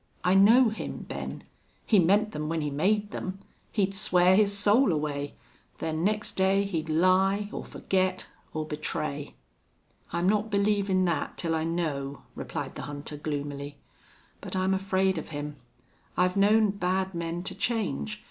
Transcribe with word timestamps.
"I 0.23 0.33
know 0.33 0.69
him, 0.69 1.05
Ben. 1.07 1.43
He 1.85 1.99
meant 1.99 2.31
them 2.31 2.49
when 2.49 2.61
he 2.61 2.71
made 2.71 3.11
them. 3.11 3.37
He'd 3.71 3.93
swear 3.93 4.35
his 4.35 4.51
soul 4.51 4.91
away 4.91 5.35
then 5.77 6.03
next 6.03 6.31
day 6.31 6.63
he'd 6.63 6.89
lie 6.89 7.51
or 7.53 7.63
forget 7.63 8.25
or 8.51 8.65
betray." 8.65 9.35
"I'm 10.11 10.27
not 10.27 10.49
believin' 10.49 11.05
that 11.05 11.37
till 11.37 11.53
I 11.53 11.65
know," 11.65 12.23
replied 12.33 12.73
the 12.73 12.81
hunter, 12.89 13.15
gloomily. 13.15 13.77
"But 14.39 14.55
I'm 14.55 14.73
afraid 14.73 15.19
of 15.19 15.29
him.... 15.29 15.57
I've 16.17 16.35
known 16.35 16.71
bad 16.71 17.13
men 17.13 17.43
to 17.43 17.53
change. 17.53 18.19